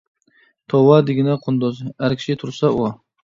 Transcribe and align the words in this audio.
توۋا 0.73 0.95
دېگىنە 1.09 1.35
قۇندۇز، 1.45 1.83
ئەر 1.91 2.17
كىشى 2.21 2.37
تۇرسا 2.45 2.73
ئۇ. 2.79 2.89